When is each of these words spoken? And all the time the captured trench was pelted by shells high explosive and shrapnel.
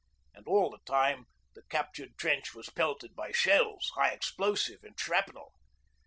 And 0.33 0.47
all 0.47 0.71
the 0.71 0.79
time 0.79 1.27
the 1.53 1.61
captured 1.69 2.17
trench 2.17 2.55
was 2.55 2.71
pelted 2.71 3.13
by 3.15 3.31
shells 3.31 3.91
high 3.93 4.09
explosive 4.09 4.83
and 4.83 4.99
shrapnel. 4.99 5.53